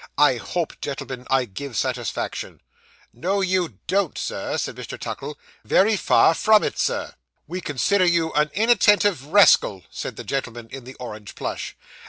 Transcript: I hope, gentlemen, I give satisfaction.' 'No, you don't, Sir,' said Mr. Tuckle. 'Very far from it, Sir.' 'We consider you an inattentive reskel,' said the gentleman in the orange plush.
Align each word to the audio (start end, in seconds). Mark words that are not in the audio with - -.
I 0.17 0.37
hope, 0.37 0.81
gentlemen, 0.81 1.27
I 1.29 1.45
give 1.45 1.77
satisfaction.' 1.77 2.59
'No, 3.13 3.41
you 3.41 3.77
don't, 3.85 4.17
Sir,' 4.17 4.57
said 4.57 4.75
Mr. 4.75 4.97
Tuckle. 4.99 5.37
'Very 5.63 5.95
far 5.95 6.33
from 6.33 6.63
it, 6.63 6.79
Sir.' 6.79 7.13
'We 7.47 7.61
consider 7.61 8.05
you 8.05 8.31
an 8.33 8.49
inattentive 8.55 9.25
reskel,' 9.31 9.83
said 9.91 10.15
the 10.15 10.23
gentleman 10.23 10.69
in 10.71 10.85
the 10.85 10.95
orange 10.95 11.35
plush. 11.35 11.75